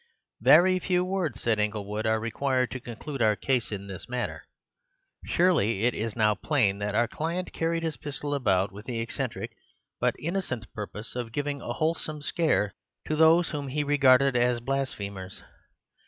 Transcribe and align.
"Very 0.41 0.79
few 0.79 1.05
words," 1.05 1.41
said 1.43 1.59
Inglewood, 1.59 2.07
"are 2.07 2.19
required 2.19 2.71
to 2.71 2.79
conclude 2.79 3.21
our 3.21 3.35
case 3.35 3.71
in 3.71 3.85
this 3.85 4.09
matter. 4.09 4.45
Surely 5.27 5.83
it 5.85 5.93
is 5.93 6.15
now 6.15 6.33
plain 6.33 6.79
that 6.79 6.95
our 6.95 7.07
client 7.07 7.53
carried 7.53 7.83
his 7.83 7.97
pistol 7.97 8.33
about 8.33 8.71
with 8.71 8.87
the 8.87 8.97
eccentric 8.99 9.55
but 9.99 10.15
innocent 10.17 10.65
purpose 10.73 11.15
of 11.15 11.31
giving 11.31 11.61
a 11.61 11.73
wholesome 11.73 12.23
scare 12.23 12.73
to 13.05 13.15
those 13.15 13.49
whom 13.49 13.67
he 13.67 13.83
regarded 13.83 14.35
as 14.35 14.59
blasphemers. 14.59 15.43